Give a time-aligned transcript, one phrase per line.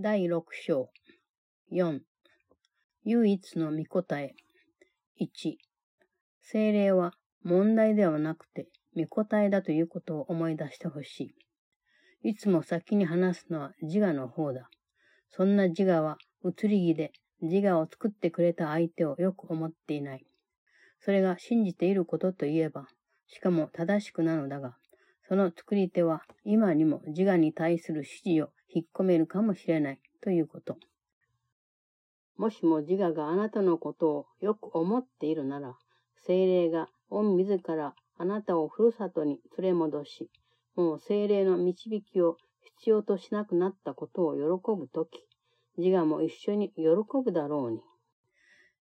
[0.00, 0.88] 第六章。
[1.70, 2.00] 四。
[3.04, 4.34] 唯一の見答え。
[5.16, 5.58] 一。
[6.40, 7.12] 精霊は
[7.44, 11.34] 問題ではなくて見答えだということを思い出してほし
[12.22, 12.30] い。
[12.30, 14.70] いつも先に話すのは自我の方だ。
[15.28, 17.12] そんな自我は移り気で
[17.42, 20.24] 自我を作ってくれた相手をよく思っていない。
[21.00, 22.86] それが信じていることといえば、
[23.26, 24.74] しかも正しくなのだが、
[25.28, 30.76] その作り手は今にも自我に対する指示を引っ込めるかもしれないということ。
[32.36, 35.76] もしも自我があなたのことをよく思っているなら、
[36.26, 40.30] 精霊が御自らあなたをふるさとに連れ戻し、
[40.74, 42.36] もう精霊の導きを
[42.78, 44.40] 必要としなくなったことを喜
[44.78, 45.26] ぶとき、
[45.76, 46.84] 自我も一緒に喜
[47.24, 47.80] ぶだろうに。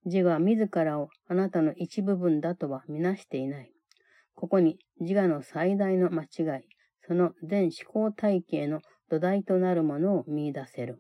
[0.05, 3.73] 自我自らをあなたの一部分だとはみなしていない。
[4.35, 6.63] ここに自我の最大の間違い、
[7.07, 11.00] その全思考体系の土台となるものを見出せる。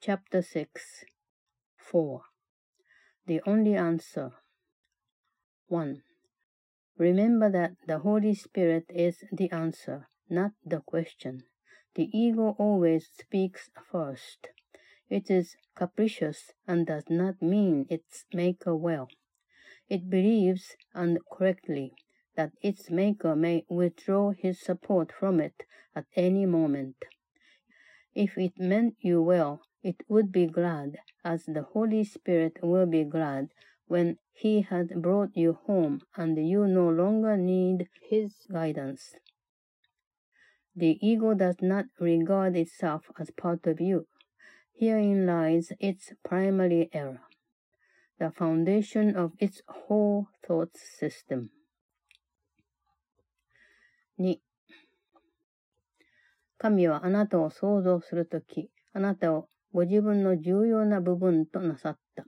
[0.00, 0.68] Chapter 6
[1.92, 2.20] 4
[3.26, 4.32] The only answer
[5.68, 6.02] 1.
[6.98, 11.44] Remember that the Holy Spirit is the answer, not the question.
[11.94, 14.48] The ego always speaks first.
[15.08, 19.08] It is capricious and does not mean its maker well.
[19.88, 21.94] It believes, and correctly,
[22.39, 26.95] that its maker may withdraw his support from it at any moment.
[28.15, 33.03] If it meant you well, it would be glad, as the Holy Spirit will be
[33.03, 33.49] glad
[33.87, 39.15] when he has brought you home and you no longer need his guidance.
[40.75, 44.07] The ego does not regard itself as part of you.
[44.73, 47.21] Herein lies its primary error.
[48.19, 51.51] the foundation of its whole thought system.
[54.19, 54.41] 2.
[56.57, 62.25] 神はあなたを創造するとき、あなたをご自分の重要な部分となさった。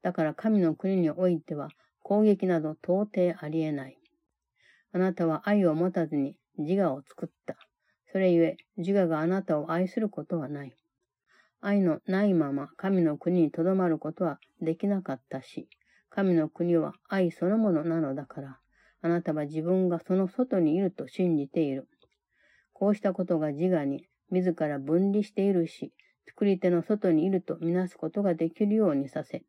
[0.00, 1.68] だから神の国においては
[2.02, 3.98] 攻撃など到底ありえない。
[4.92, 7.56] あなたは愛を持たずに自我を作った。
[8.12, 10.72] それゆえ自我があなたを愛することはない。
[11.60, 15.68] 愛のないまま神の国にとどまることはできなかったし、
[16.08, 18.58] 神の国は愛そのものなのだから、
[19.02, 21.88] あなたは自分がその外にいると信じている。
[22.72, 25.92] こうしたことが自我に自ら分離しているし、
[26.26, 29.42] 作り手の外にいるとみなすことができるようにさせ、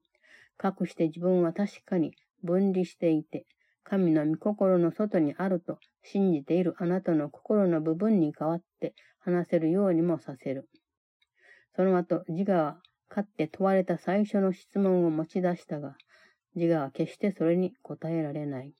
[0.57, 2.13] かくして自分は確かに
[2.43, 3.45] 分離していて、
[3.83, 10.69] 神の御心の外にあると信じているあなたの心の部分に代わって話せるようにもさせる。
[11.75, 15.95] その後、自我は、かって問われた最初の質問を持ち出したが、
[16.55, 18.73] 自我は決してそれに答えられない。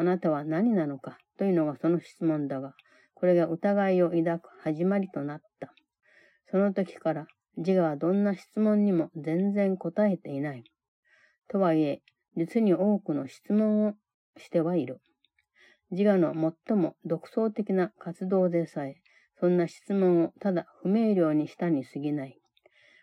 [0.00, 1.18] あなたは何なのか？
[1.38, 2.74] というのがその質問だが、
[3.14, 5.74] これが疑いを抱く始まりとなった。
[6.52, 7.26] その時から
[7.56, 10.62] 自我はどんな質問にも全然答えていない。
[11.48, 12.00] とはいえ、
[12.36, 13.94] 実に多くの質問を
[14.36, 15.00] してはいる。
[15.90, 16.32] 自我の
[16.68, 18.94] 最も独創的な活動でさえ、
[19.40, 22.38] そんな質問をただ不明瞭にしたに過ぎない。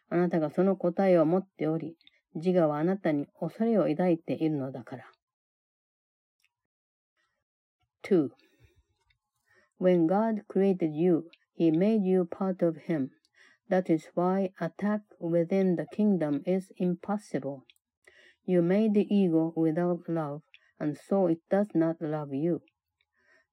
[0.09, 1.97] あなたがその答えを持っており、
[2.35, 5.05] 自我はあなたに恐れを抱いているのだから。
[8.05, 8.29] 2.
[9.79, 13.09] When God created you, He made you part of Him.
[13.67, 17.65] That is why attack within the kingdom is impossible.
[18.45, 20.43] You made the ego without love,
[20.79, 22.61] and so it does not love you.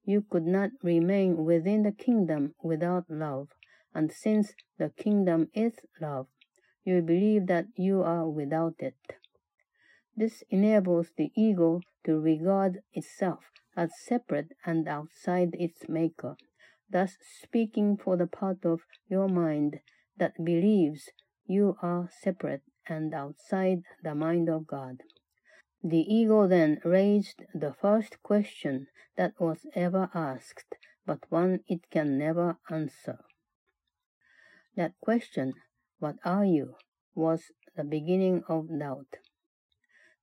[0.04, 3.48] You could not remain within the kingdom without love,
[3.94, 6.26] and since the kingdom is love,
[6.84, 9.16] you believe that you are without it.
[10.14, 13.44] This enables the ego to regard itself
[13.76, 16.36] as separate and outside its maker,
[16.90, 19.80] thus speaking for the part of your mind
[20.16, 21.08] that believes
[21.46, 25.02] you are separate and outside the mind of God.
[25.82, 32.18] The ego then raised the first question that was ever asked, but one it can
[32.18, 33.18] never answer.
[34.76, 35.54] That question,
[35.98, 36.76] What are you?
[37.14, 39.16] was the beginning of doubt.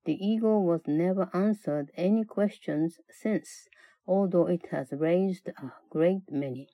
[0.05, 3.67] The ego was never answered any questions since,
[4.07, 6.69] although it has raised a great many.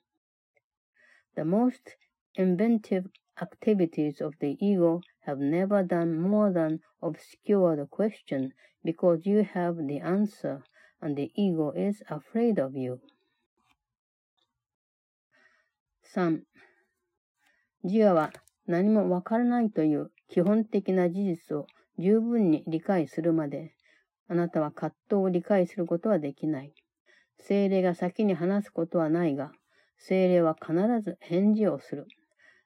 [1.34, 1.96] The most
[2.34, 3.08] inventive
[3.40, 8.52] activities of the ego have never done more than obscure the question
[8.84, 10.62] because you have the answer
[11.00, 13.00] and the ego is afraid of you.
[16.14, 16.44] 3.
[17.84, 18.32] 自我は
[18.66, 21.66] 何もわからないという基本的な事実を
[21.99, 23.73] 十分に理解するまで、
[24.27, 26.73] あなたは葛藤を理解することはできない。
[27.39, 29.51] 精霊が先に話すことはないが、
[29.97, 32.07] 精霊は必ず返事をする。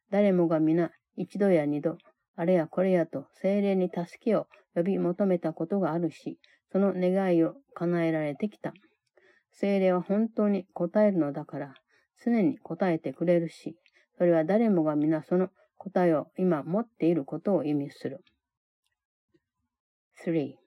[0.10, 1.98] 誰もが皆一度や二度、
[2.36, 6.40] あれやこれやと精霊に助けを呼び求めたことがあるし、
[6.72, 8.74] その願いを叶えられてきた。
[9.52, 11.74] 精霊は本当に答えるのだから、
[12.24, 13.78] 常に答えてくれるし、
[14.18, 18.24] それは誰もが皆その答えを今持っていることを意味する。
[20.24, 20.60] 3.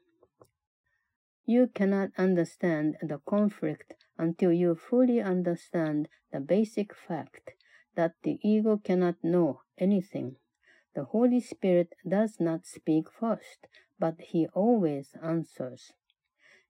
[1.46, 7.52] You cannot understand the conflict until you fully understand the basic fact
[7.94, 10.36] that the ego cannot know anything.
[10.96, 15.92] The Holy Spirit does not speak first, but he always answers.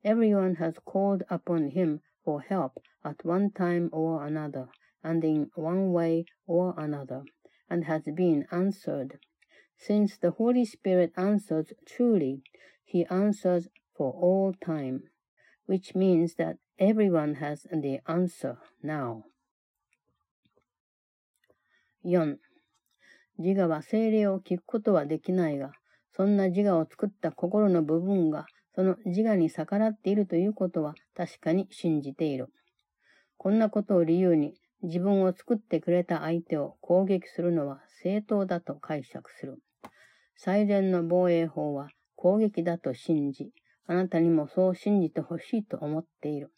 [0.04, 4.68] Everyone has called upon him for help at one time or another,
[5.02, 7.24] and in one way or another,
[7.70, 9.18] and has been answered.
[9.76, 12.42] Since the Holy Spirit answers truly,
[12.94, 15.02] he answers for all time,
[15.66, 19.24] which means that everyone has the answer now.
[22.04, 22.36] 4.
[23.36, 25.72] 自我は精霊を聞くことはできないが、
[26.12, 28.46] そんな自我を作った心の部分が、
[28.76, 32.52] その自我に逆らっているということは確かに信じている。
[33.38, 34.54] こんなことを理由に
[34.84, 39.58] 自分を作ってくれた相手を攻撃するのは正当だと解釈する。
[40.36, 41.88] 最善の防衛法は
[42.24, 43.52] 攻撃だと信じ、
[43.86, 46.54] あなたにもそう信じてほしいと思っている。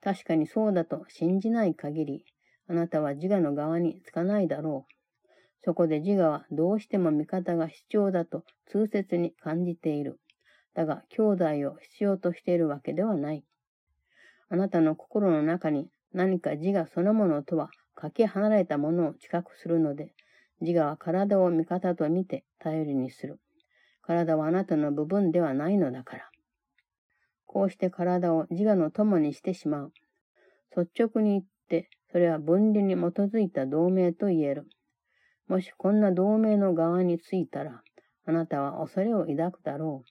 [0.00, 2.24] 確かにそうだと信じない限り、
[2.68, 4.92] あなたは自我の側につかないだろう。
[5.62, 10.20] そこで自我はどうしても味方が必要だと痛切に感じている。
[10.72, 13.44] だが、兄弟を必要としているわけではない。
[14.48, 20.14] あなたの心の中に何か自我そのものとはかけ離れたものを知覚するので、
[20.62, 23.38] 自我は体を味方と見て頼りにする。
[24.08, 26.30] 体はあなたの部分ではないのだから。
[27.44, 29.92] こうして体を自我の友にしてしまう。
[30.74, 34.66] 率直に言って、それは分離に基づいた同盟と言える。
[35.46, 37.82] もしこんな同盟の側についたら、
[38.24, 40.10] あなたは恐れを抱くだろう。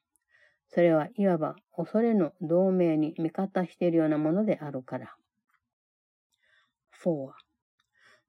[0.68, 5.16] それはいわば恐れの同盟に味方しているようなものであるから。
[7.04, 7.32] 4.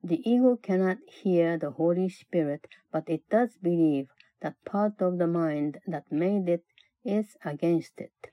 [0.03, 2.61] The ego cannot hear the Holy Spirit,
[2.91, 4.07] but it does believe
[4.41, 6.65] that part of the mind that made it
[7.05, 8.29] is against it.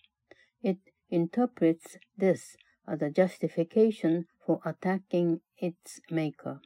[0.61, 0.77] It
[1.09, 2.57] interprets this
[2.87, 6.61] as a justification for attacking its maker.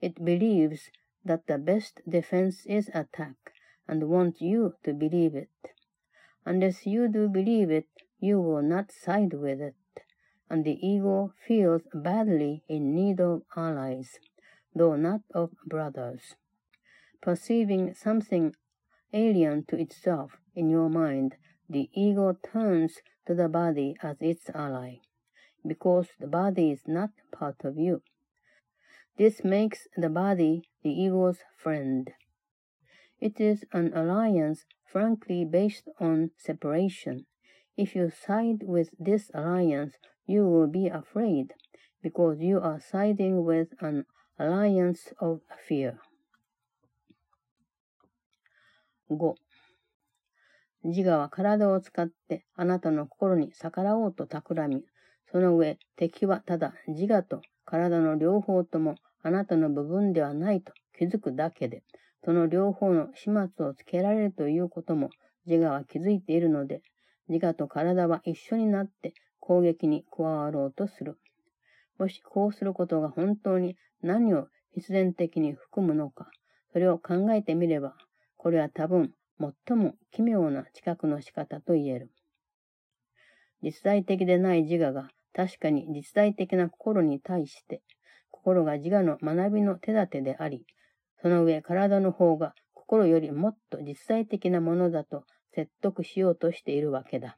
[0.00, 0.90] It believes
[1.24, 3.52] that the best defense is attack
[3.88, 5.48] and wants you to believe it.
[6.44, 7.88] Unless you do believe it,
[8.20, 9.74] you will not side with it,
[10.50, 14.18] and the ego feels badly in need of allies,
[14.74, 16.34] though not of brothers.
[17.20, 18.54] Perceiving something
[19.14, 21.36] alien to itself in your mind,
[21.68, 24.96] the ego turns to the body as its ally,
[25.66, 28.02] because the body is not part of you.
[29.16, 32.10] This makes the body the ego's friend.
[33.20, 37.26] It is an alliance frankly based on separation.
[37.76, 39.94] If you side with this alliance,
[40.26, 41.54] you will be afraid,
[42.02, 44.04] because you are siding with an
[44.38, 46.00] alliance of fear.
[49.10, 49.34] 5.
[50.84, 54.84] 自我は体を使ってあなたの心に逆らおうと企み、
[55.30, 61.82] その上、敵はただ自我と体の両方ともあなたの部分ではないと気づくだけで、
[62.24, 65.10] その両方の始末をつけられるということも
[65.46, 66.80] 自我は気づいているので、
[67.28, 71.18] 自我と体は一緒になって攻撃に加わろうとする。
[71.98, 76.30] もしこうすることが本当に何を必然的に含むのか、
[76.72, 77.94] それを考えてみれば、
[78.44, 79.10] これは多分
[79.40, 82.10] 最も奇妙な知覚の仕方と言える。
[83.62, 87.80] 実在的でない自我が確かに実在的な心に対して、
[88.30, 90.66] 心が自我の学びの手立てであり、
[91.22, 95.24] その上体の方が心よりもっと実在的なものだと
[95.54, 97.36] 説得しようとしているわけだ。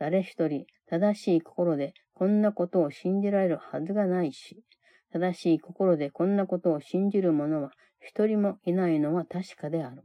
[0.00, 4.64] 誰一人正しい心でこんなことを信じられるはずがないし、
[5.12, 7.70] 正しい心でこんなことを信じる者は
[8.01, 10.03] 一人もいないのは確かである。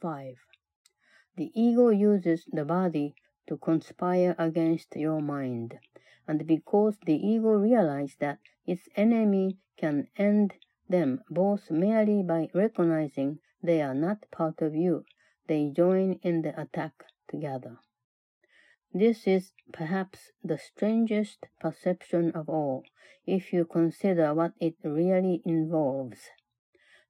[0.00, 0.34] 5.
[1.36, 3.14] The ego uses the body
[3.46, 5.78] to conspire against your mind,
[6.26, 10.54] and because the ego realizes that its enemy can end
[10.88, 15.04] them both merely by recognizing they are not part of you,
[15.46, 17.78] they join in the attack together.
[18.99, 22.83] This is perhaps the strangest perception of all,
[23.27, 26.31] if you consider what it really involves.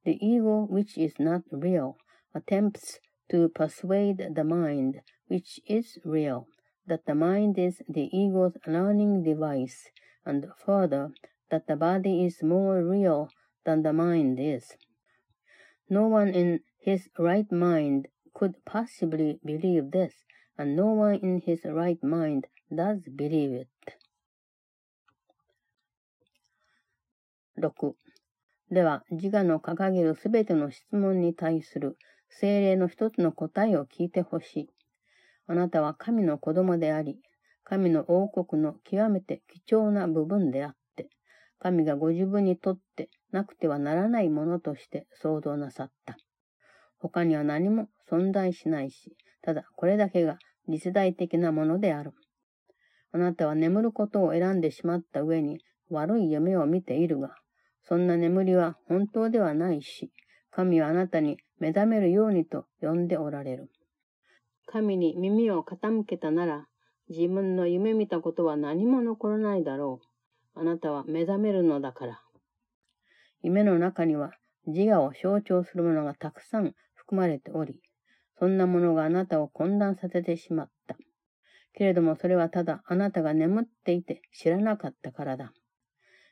[0.04, 1.96] The ego, which is not real,
[2.36, 6.50] attempts to persuade the mind, which is real,
[6.88, 9.88] that the mind is the ego's learning device,
[10.26, 11.12] and further
[11.52, 13.30] that the body is more real
[13.64, 14.76] than the mind is.
[15.90, 20.26] No one in his right mind could possibly believe this,
[20.58, 23.70] and no one in his right mind does believe it.
[27.58, 27.96] 6.
[28.70, 31.98] では、自我の掲げるすべての質問に対する
[32.30, 34.70] 精霊の一つの答えを聞いてほしい。
[35.48, 37.20] あなたは神の子供であり、
[37.64, 41.10] 神の王国の極めて貴重な部分であって、
[41.60, 46.18] 神がご自分にとってなくてはならないものとして創造なさった。
[47.00, 52.14] 他には何も存在しないし、ただこれだけが次世代的なものである。
[53.12, 55.60] あなたは眠ることを選んでしまった上に
[55.90, 57.36] 悪い夢を見ているが、
[57.84, 60.12] そんな眠りは本当ではないし、
[60.52, 63.70] 神はあなたに目覚めるようにと呼んでおられる。
[64.66, 66.68] 神に耳を傾けたなら、
[67.10, 70.02] 自分の夢見たことは何も残らないだろ
[70.56, 70.60] う。
[70.60, 72.22] あなたは目覚めるのだから。
[73.42, 74.32] 夢の中には
[74.66, 77.80] 自我を象徴するものがたくさん含まれており、
[78.40, 80.98] そんなものがあなたを混乱させてしまった。
[81.74, 85.54] けれどもそれはただあなたが眠っていて知らなかったからだ。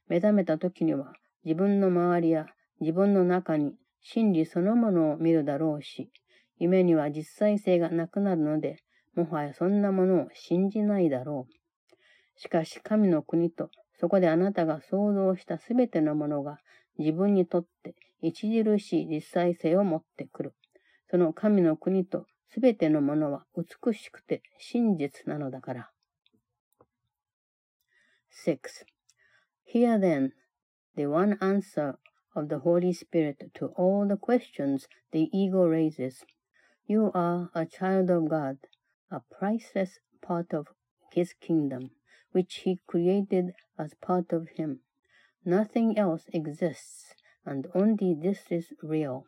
[0.07, 2.47] 目覚めた時には自分の周りや
[2.79, 6.11] 自分の中に真理そのものを見るだろうし、
[6.57, 8.77] 夢には実際性がなくなるので、
[9.15, 12.39] もはやそんなものを信じないだろう。
[12.39, 13.69] しかし神の国と、
[13.99, 16.57] そこであなたが想像したすべてのものが
[16.97, 20.53] 自分にとって著しい実際性を持ってくる。
[21.10, 25.90] その神の国とすべてのものは美しくて真実なのだから。
[28.44, 28.58] 6.
[29.64, 30.32] Here then,
[30.96, 31.96] the one answer
[32.34, 36.24] of the Holy Spirit to all the questions the ego raises.
[36.86, 38.58] You are a child of God,
[39.10, 40.68] a priceless part of
[41.12, 41.90] His kingdom,
[42.32, 44.80] which He created as part of Him.
[45.44, 49.24] Nothing else exists, and only this is real.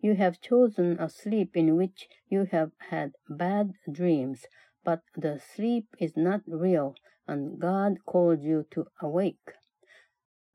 [0.00, 4.46] You have chosen a sleep in which you have had bad dreams,
[4.84, 6.94] but the sleep is not real,
[7.26, 9.52] and God called you to awake.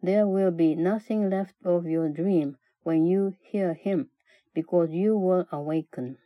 [0.02, 4.10] There will be nothing left of your dream when you hear Him,
[4.54, 6.18] because you will awaken.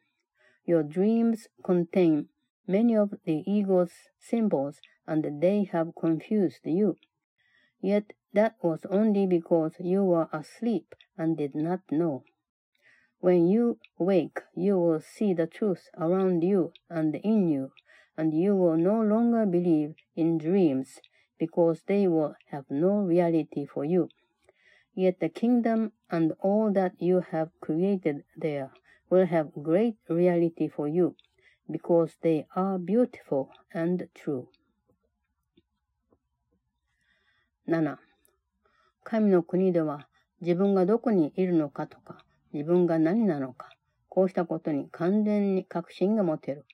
[0.66, 2.30] Your dreams contain
[2.68, 6.98] many of the ego's symbols and they have confused you.
[7.82, 12.24] Yet that was only because you were asleep and did not know.
[13.21, 17.73] When you wake, you will see the truth around you and in you,
[18.17, 21.01] and you will no longer believe in dreams
[21.39, 24.09] because they will have no reality for you.
[24.95, 28.71] Yet the kingdom and all that you have created there
[29.09, 31.17] will have great reality for you
[31.71, 34.49] because they are beautiful and true.
[37.67, 37.99] 7.
[39.05, 40.09] 神の国では
[40.41, 42.24] 自分がどこにいるのかとか
[42.56, 43.70] 自分が何なのか
[44.08, 46.66] こうしたことに完全に確信が持てる。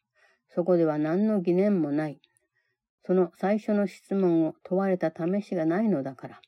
[0.54, 2.22] そこでは何の疑念もない。
[3.04, 6.42] その最初の質問を問われた試しがないのだから。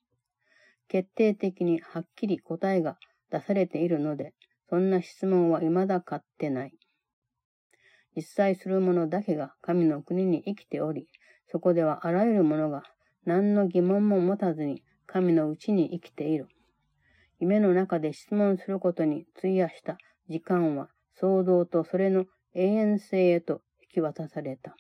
[0.87, 2.99] 決定的にはっきり答えが
[3.31, 4.35] 出されているので、
[4.69, 6.77] そんな質問は未だ買ってない。
[8.15, 11.07] 実際する者だけが神の国に生きており、
[11.47, 12.83] そこではあらゆる者が
[13.25, 16.49] 何の疑問も持たずに神のうちに生きている。
[17.43, 19.97] 夢の中で質問することに費やした
[20.29, 20.87] 時間は
[21.19, 22.23] 想像とそれの
[22.55, 24.77] 永遠性へと引き渡された。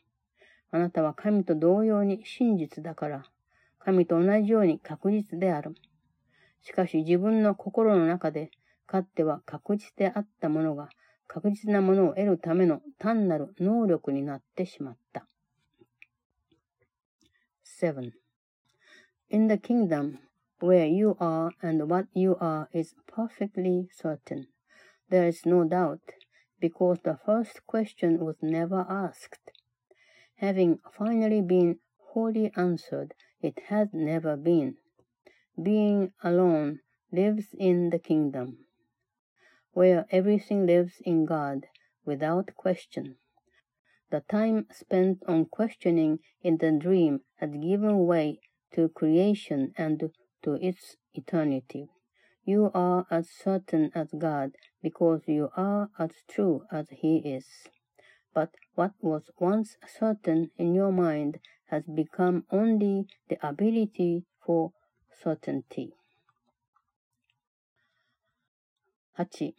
[0.71, 3.23] あなたは神と同様に真実だから、
[3.79, 5.75] 神と同じように確実である。
[6.61, 8.49] しかし自分の心の中で、
[8.87, 10.87] かっては確実であったものが、
[11.27, 15.27] 確実なものを得るための単なる能力になってしまった。
[17.81, 18.11] 7.
[19.31, 20.15] In the kingdom
[20.63, 24.47] where you are and what you are is perfectly certain.
[25.09, 26.05] There is no doubt,
[26.59, 29.51] because the first question was never asked.
[30.37, 31.79] Having finally been
[32.11, 34.77] wholly answered, it has never been.
[35.61, 36.79] being alone
[37.11, 38.57] lives in the kingdom,
[39.73, 41.67] where everything lives in God
[42.05, 43.17] without question.
[44.11, 48.39] The time spent on questioning in the dream had given way
[48.73, 50.11] to creation and
[50.43, 51.89] to its eternity.
[52.45, 57.45] You are as certain as God because you are as true as He is.
[58.33, 64.71] But what was once certain in your mind has become only the ability for
[65.23, 65.93] certainty
[69.17, 69.53] 8.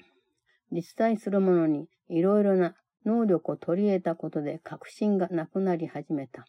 [0.73, 2.75] 実在するものにいろいろな
[3.07, 6.45] 能力を取り入れたことで確信がなくなり始めた。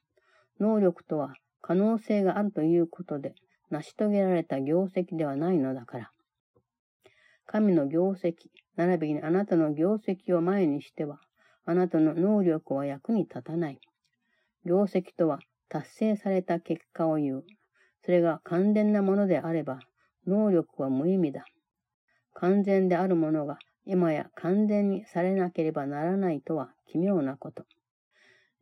[0.60, 3.36] 能力とは可能性があるということで
[3.76, 6.12] 成し遂げられた業績ではないのだから。
[7.46, 8.36] 神の業績、
[8.78, 11.20] 並びにあなたの業績を前にしては、
[11.66, 13.80] あなたの能力は役に立たない。
[14.66, 17.44] 業績とは達成された結果を言う。
[18.06, 19.80] それが完全なものであれば、
[20.26, 21.44] 能力は無意味だ。
[22.34, 27.66] 完全であるものが今や完全にされなければならないとは奇妙なこと。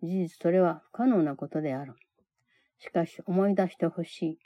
[0.01, 1.93] 事実それは不可能なことである。
[2.79, 4.39] しかし思い出してほしい。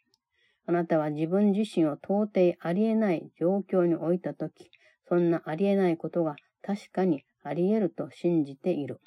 [0.70, 4.70] あなたは自分自身を到底ありえない状況に置いたとき、
[5.08, 9.00] そんなありえないことが確かにあり得ると信じている。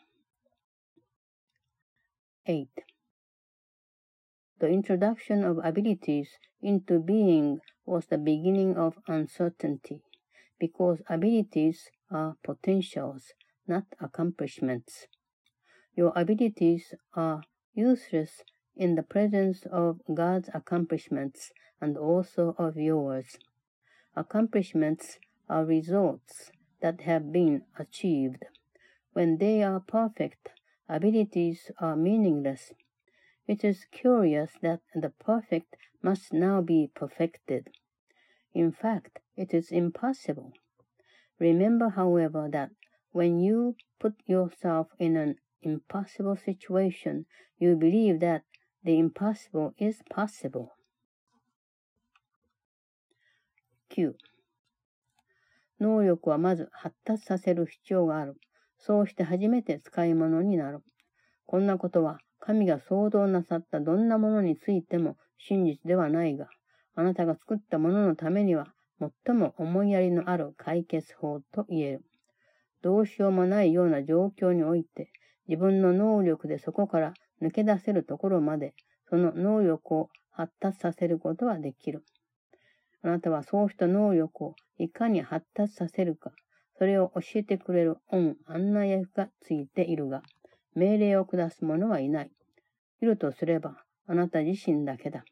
[2.47, 2.67] 8.
[4.59, 6.29] The introduction of abilities
[6.62, 10.00] into being was the beginning of uncertainty,
[10.59, 13.35] because abilities are potentials,
[13.69, 15.09] not accomplishments.
[15.95, 17.43] Your abilities are
[17.75, 18.45] useless
[18.76, 23.38] in the presence of God's accomplishments and also of yours.
[24.16, 26.50] Accomplishments are results
[26.80, 28.44] that have been achieved.
[29.12, 30.50] When they are perfect,
[30.88, 32.72] abilities are meaningless.
[33.46, 37.70] It is curious that the perfect must now be perfected.
[38.54, 40.52] In fact, it is impossible.
[41.38, 42.70] Remember, however, that
[43.12, 47.26] when you put yourself in an impossible situation,
[47.58, 48.42] you believe that
[48.82, 50.68] The impossible is possible.
[53.90, 54.14] 9.
[55.80, 58.37] 能力はまず発達させる必要がある。
[58.78, 60.80] そうして初めて使い物になる。
[61.44, 66.49] こんなことは神が創造なさったどんなものについても真実ではないが、
[66.94, 68.72] あなたが作ったもののためには
[69.26, 72.04] 最も思いやりのある解決法と言える。
[72.82, 75.10] どうしようもないような状況において、
[75.49, 78.75] 自分の能力でそこから抜け出せるところまで、
[79.09, 82.04] その能力を発達させることはできる。
[83.02, 86.33] あなたはそうした能力をいかに発達させるか、
[86.79, 90.22] それを教えてくれる恩案内役がついているが、
[90.74, 92.31] 命令を下す者はいない。
[93.03, 95.24] いるとすれば、あなた自身だけだ。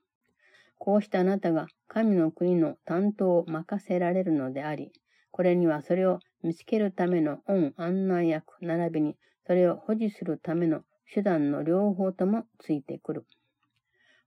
[0.79, 4.93] こうしてあなたが神の国の担当を任せられるのであり、
[5.31, 9.17] これにはそれを見つけるための恩案内役、並びに
[9.47, 13.27] それを保持するための手段の両方ともついてくる。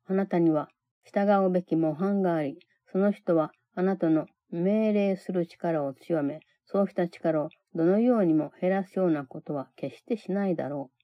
[0.07, 0.69] あなたには
[1.05, 2.59] 従うべき模範があり、
[2.91, 11.01] その人はあなたの命令する力を強め、そうした力をどのようにも減らすようなことは決してしないだろう。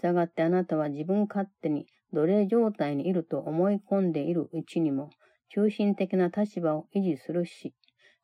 [0.00, 5.10] 従ってあなたは自分勝手に奴隷状態にいると思い込んでいるうちにも、
[5.50, 7.74] 中心的な立場を維持するし、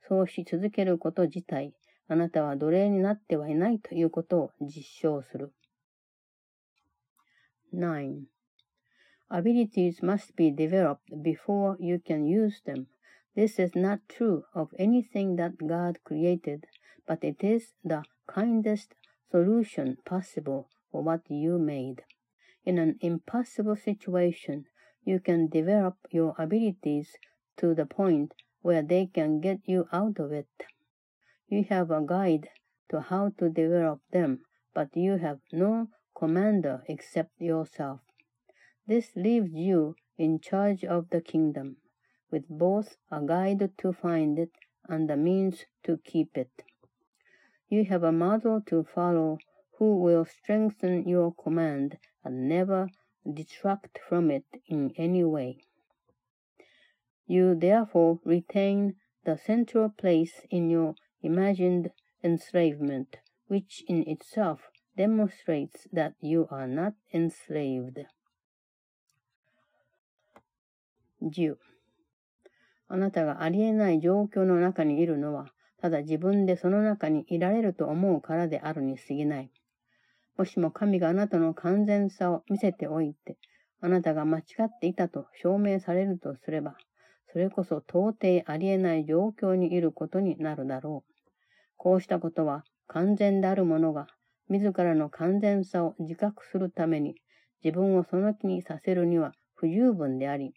[0.08, 1.74] そうし続けること自体、
[2.06, 5.52] あなたは奴隷になってはいないということを実証する。
[7.74, 8.26] 9.
[9.30, 12.86] Abilities must be developed before you can use them.
[13.34, 16.66] This is not true of anything that God created,
[17.06, 18.94] but it is the kindest
[19.30, 22.04] solution possible for what you made.
[22.64, 24.66] In an impossible situation,
[25.04, 27.16] you can develop your abilities
[27.56, 28.32] to the point
[28.62, 30.48] where they can get you out of it.
[31.48, 32.48] You have a guide
[32.90, 34.40] to how to develop them,
[34.72, 38.00] but you have no commander except yourself.
[38.86, 41.76] This leaves you in charge of the kingdom,
[42.30, 44.52] with both a guide to find it
[44.88, 46.62] and the means to keep it.
[47.68, 49.38] You have a model to follow
[49.78, 52.88] who will strengthen your command and never
[53.32, 55.58] detract from it in any way.
[57.26, 61.90] You therefore retain the central place in your imagined
[62.22, 68.06] enslavement, which in itself demonstrates that you are not enslaved.
[71.22, 71.56] 10.
[72.88, 75.46] あなたがありえない状況の中にいるのは、
[75.80, 79.50] ただ自分でその中にいられると思うからであるに過ぎない。
[80.36, 83.36] もしも神があなたの完全さを見せておいて、
[83.80, 86.76] あなたが間違っていたと証明されるとすれば、
[87.32, 91.14] それこそ到底ありえない状況にいることになるだろう。
[91.76, 94.06] こうしたことは完全であるものが
[94.48, 97.14] 自らの完全さを自覚するために、
[97.62, 100.54] 自分をその気にさせるには不十分であり、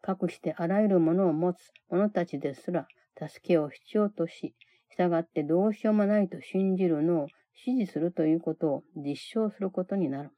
[0.00, 2.88] かくしてあらゆるものを持つ者たちですら、
[3.18, 4.54] 助けを必要とし、
[4.90, 10.30] 従ってどうしようもないと信じるのを支持するということを実証することになる。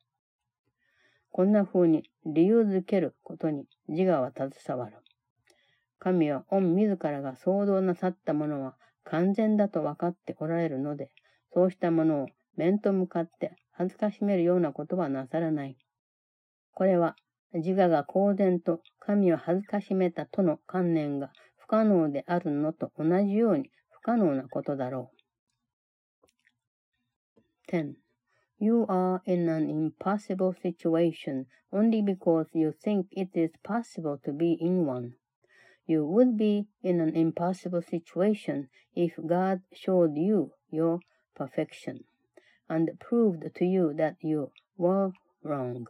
[1.31, 4.97] こんな風に理由づけることに自我は携わる。
[5.99, 8.75] 神は御自らが創造なさったものは
[9.05, 11.11] 完全だと分かっておられるので、
[11.53, 12.27] そうしたものを
[12.61, 15.79] 面と向かって恥ずかしめるようなことはなさらない。
[16.75, 17.17] これは
[17.55, 25.11] 自我が公然と神を恥ずかしめたとの観念が不可能であるのと同じように不可能なことだろ
[27.71, 27.75] う。
[27.75, 27.95] 10.
[28.59, 34.59] You are in an impossible situation only because you think it is possible to be
[34.61, 35.13] in one.
[35.87, 40.99] You would be in an impossible situation if God showed you your
[41.35, 42.05] perfection
[42.71, 45.11] and proved to you that you were
[45.43, 45.87] wrong.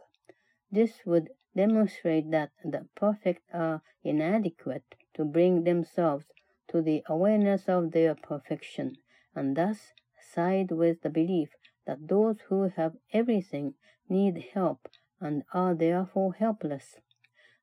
[0.71, 6.25] This would demonstrate that the perfect are inadequate to bring themselves
[6.69, 8.95] to the awareness of their perfection,
[9.35, 9.93] and thus
[10.33, 11.49] side with the belief
[11.85, 13.75] that those who have everything
[14.09, 14.87] need help
[15.19, 16.95] and are therefore helpless.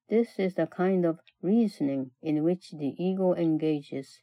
[0.09, 4.21] This is the kind of reasoning in which the ego engages.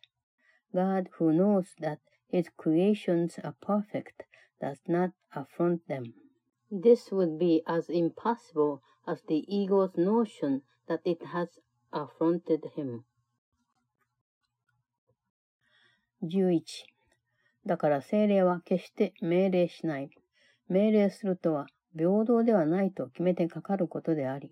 [0.74, 4.24] God, who knows that his creations are perfect,
[4.60, 6.14] does not affront them.
[6.72, 11.48] This would be as impossible as the ego's notion that it has
[11.92, 13.04] affronted him.
[16.22, 16.62] 11.
[17.66, 20.10] だから精霊は決して命令しない。
[20.70, 24.52] 命令するとは平等ではないと決めてかかることであり、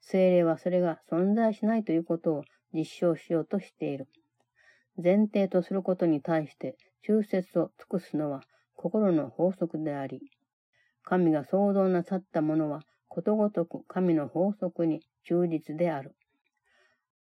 [0.00, 4.08] 精霊はそれが存在しないということを実証しようとしている。
[5.02, 8.42] 前提とすることに対して忠説を尽くすのは
[8.82, 10.22] 心の法則であり、
[11.04, 16.16] 神が創造なさったものはことごとく神の法則に忠実である。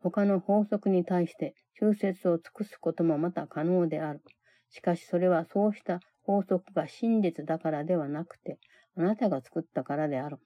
[0.03, 4.21] 他の法則に対して忠説を尽くすこともまた可能である。
[4.69, 8.59] しかしそれはそうした法則が真実だからではなくて、
[8.95, 10.37] あなたが作ったからである。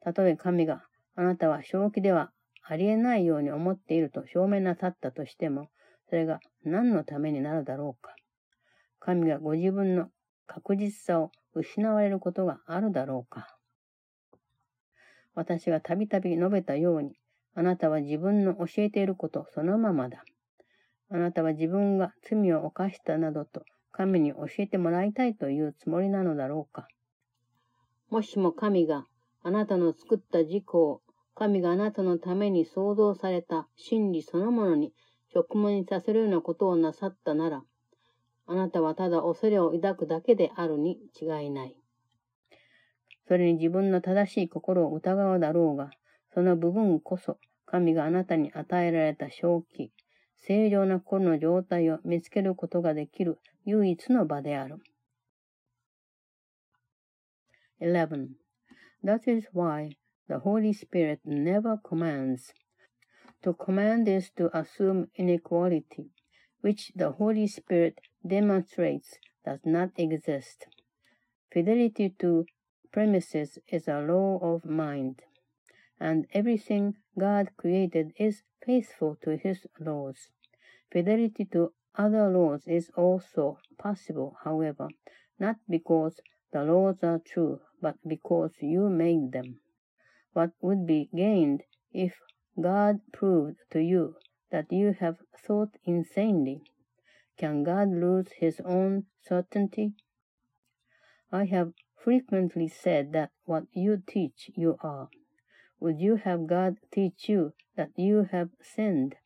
[0.00, 2.30] たとえ神があなたは正気では
[2.62, 5.68] ありえないように思っていると証明なさったとしても、
[6.08, 8.16] それが何のためになるだろうか。
[9.06, 10.08] 神がご自分の
[10.48, 13.56] 確実さを失われることがあるだろうか。
[15.36, 17.12] 私がたびたび述べたように、
[17.54, 20.24] あなたは自分の教えていることそのままだ。
[21.08, 26.88] あなたは自分が罪を犯したなどと神に教えてもらいたいというつもりなのだろうか。
[28.10, 29.06] もしも神が
[29.44, 31.00] あなたの作った自己を
[31.36, 34.92] 神があなたのために創造された真理そのものに
[35.32, 37.62] 直面させるようなことをなさったなら、
[38.46, 41.76] あなたはただ恐れを抱くだけであるに違いない。
[43.26, 45.90] それに自分の正しい心を疑うだろうが、
[46.32, 49.90] その部分こそ神があなたに与えられた正気、
[50.36, 54.78] 正常な心の状態を見つけることができる唯一の場である。
[57.80, 58.28] 11.
[59.04, 59.90] That is why
[60.28, 62.54] the Holy Spirit never commands.
[63.42, 66.10] To command is to assume inequality,
[66.60, 70.66] which the Holy Spirit demonstrates does not exist.
[71.52, 72.46] Fidelity to
[72.92, 75.22] premises is a law of mind,
[76.00, 80.28] and everything God created is faithful to his laws.
[80.90, 84.88] Fidelity to other laws is also possible, however,
[85.38, 86.20] not because
[86.52, 89.60] the laws are true, but because you made them.
[90.32, 92.14] What would be gained if
[92.60, 94.16] God proved to you
[94.50, 96.62] that you have thought insanely?
[97.36, 99.94] Can God lose his own certainty?
[101.30, 105.10] I have frequently said that what you teach you are.
[105.80, 109.16] Would you have God teach you that you have sinned?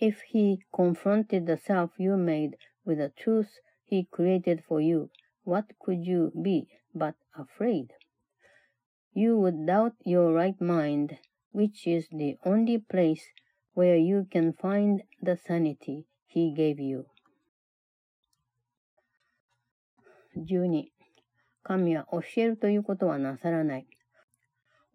[0.00, 5.10] If he confronted the self you made with the truth he created for you,
[5.42, 7.92] what could you be but afraid?
[9.12, 11.18] You would doubt your right mind,
[11.52, 13.26] which is the only place
[13.74, 17.06] where you can find the sanity he gave you.
[20.36, 20.90] 12.
[21.62, 23.86] 神は教えるということはなさらない。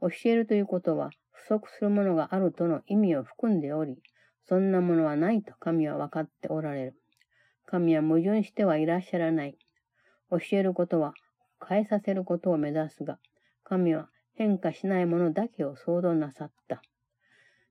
[0.01, 4.01] 教えるということは不足するものがあるとの意味を含んでおり、
[4.47, 6.95] そんなものはないと神は分かっておられる。
[7.65, 9.57] 神は矛盾してはいらっしゃらない。
[10.31, 11.13] 教えることは
[11.67, 13.19] 変えさせることを目指すが、
[13.63, 16.81] 神は変化しないものだけを想像なさった。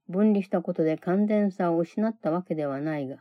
[0.09, 3.17] 分離したことで完全さを失ったわけではないが、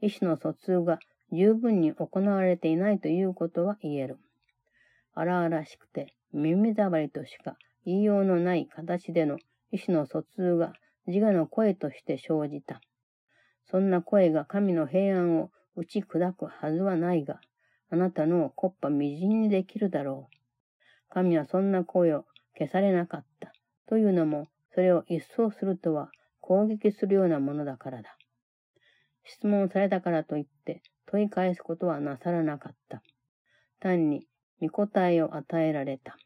[0.00, 0.98] 意思の疎通が
[1.32, 4.18] 十分に行われていないということは言える。
[5.14, 9.38] 荒々しくて耳障りとしか言いようのない形での
[9.70, 10.72] 意思の疎通が
[11.06, 12.80] 自我の声として生じた。
[13.70, 17.40] そんな声が神の平安を打ち砕くはずはないが、
[17.90, 20.36] あなたのコッパみじんにできるだろう。
[21.10, 22.24] 神はそんな声を
[22.56, 23.52] 消されなかった。
[23.88, 26.10] というのも、それを一掃するとは
[26.50, 28.16] 攻撃するようなものだからだ。
[29.22, 33.02] 質問されたからといって問い返すことはなさらなかった。
[33.78, 34.26] 単に
[34.60, 36.18] 御答えを与えられた。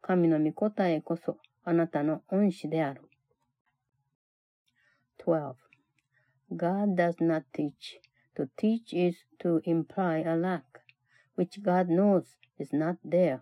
[0.00, 3.02] 神の御答えこそあなたの恩師である。
[5.24, 5.54] 12.
[6.56, 8.00] God does not teach.
[8.34, 10.62] To teach is to imply a lack,
[11.36, 12.24] which God knows
[12.58, 13.38] is not there.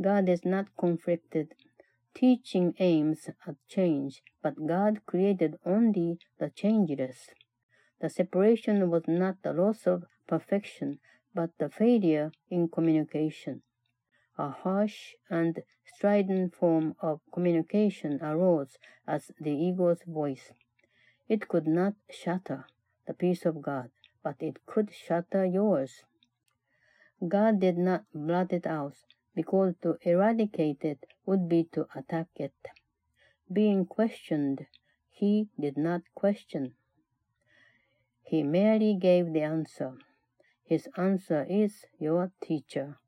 [0.00, 1.48] God is not conflicted.
[2.16, 7.28] Teaching aims at change, but God created only the changeless.
[8.00, 10.98] The separation was not the loss of perfection,
[11.34, 13.60] but the failure in communication.
[14.38, 20.52] A harsh and strident form of communication arose as the ego's voice.
[21.28, 22.64] It could not shatter
[23.06, 23.90] the peace of God,
[24.24, 26.02] but it could shatter yours.
[27.28, 28.96] God did not blot it out,
[29.36, 32.54] because to eradicate it would be to attack it.
[33.52, 34.66] Being questioned,
[35.10, 36.74] he did not question.
[38.24, 39.98] He merely gave the answer.
[40.64, 42.98] His answer is your teacher.